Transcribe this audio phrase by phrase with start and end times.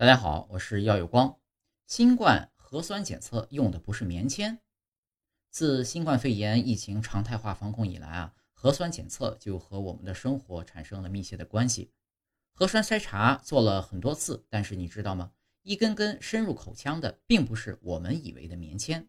[0.00, 1.40] 大家好，我是耀有光。
[1.88, 4.60] 新冠核酸检测用的不是棉签。
[5.50, 11.90] 自新冠肺炎疫情常态化防控以来啊，核酸检测就和我们的生活产生了密切的关系。
[12.52, 15.32] 核酸筛查做了很多次，但是你知道吗？
[15.62, 19.08] 一根根深入口腔的，并不是我们以为的棉签。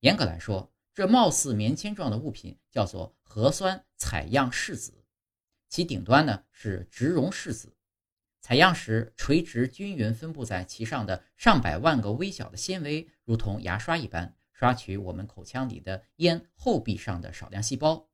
[0.00, 5.04] 严格来说，这貌似棉签状的物品叫做核酸采样试子，
[5.68, 7.72] 其顶端呢是植绒试子。
[8.42, 18.08] 采样时，垂直均匀分布在其上的上百万个微小的纤维，如同牙刷一般，刷取我们口腔里的咽后壁上的少量细胞。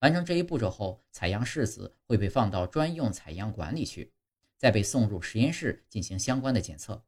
[0.00, 4.10] 完成这一步骤后，采样试子会被放到专用采样管里去，
[4.56, 7.04] 再被送入实验室进行相关的检测。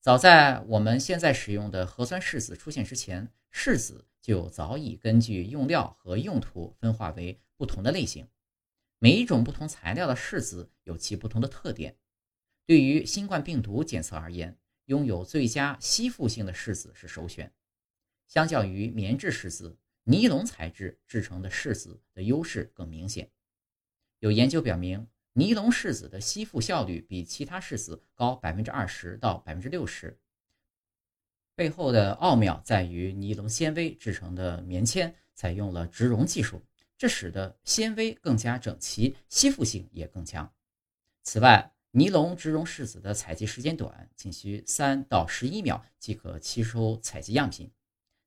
[0.00, 8.26] 早在我们现在使用的核酸试子出现之前，试子就早已根据用料和用途分化为不同的类型。
[9.02, 11.96] 每一种不同材料的试子有其不同的特点。
[12.64, 17.52] 对于新冠病毒检测而言，拥有最佳吸附性的试子是首选。
[18.28, 23.28] 相较于棉质试子，尼龙材质制成的试子的优势更明显。
[24.20, 30.16] 有研究表明，尼龙试子的吸附效率比其他试子高百分之二十到百分之六十。
[31.56, 36.62] 背后的奥妙在于，尼龙纤维制成的棉签采用了植绒技术。
[37.02, 40.54] 这使得纤维更加整齐，吸附性也更强。
[41.24, 47.68] 此外，尼龙植绒试子的采集时间短，仅需三到十一秒即可吸收采集样品。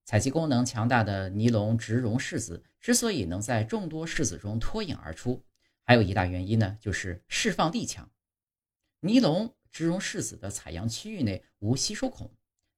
[0.03, 5.41] 采集功能强大的尼龙植绒试子之所以能在众多试子中脱颖而出，
[5.85, 8.11] 还有一大原因呢，就是释放力强。
[8.99, 12.29] 尼龙植绒试子的采样区域内无吸收孔，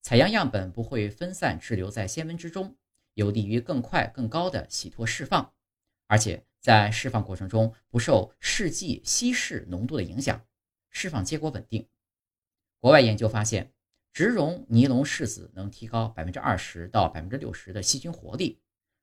[0.04, 2.78] 采样样本不会分散滞留在纤维之中，
[3.16, 5.56] 有利于更快、更高的洗脱释放。
[6.08, 10.46] 而且在释放过程中不受试剂稀释浓度的影响，
[10.90, 11.88] 释放结果稳定。
[12.80, 13.72] 国外研究发现，
[14.14, 18.60] 植绒尼龙试子能提高百分之二十到百分之六十的细菌活力。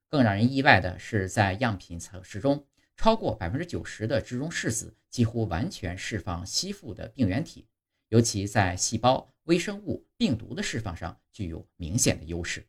[0.09, 2.67] 更让人意外的是，在样品测试中，
[2.97, 7.67] 超过百分之九十的植绒试子几乎完全释放吸附的病原体，
[8.11, 12.65] 尤其在细胞、微生物、病毒的释放上具有明显的优势。